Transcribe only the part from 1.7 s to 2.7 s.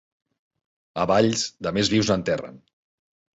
més vius n'enterren.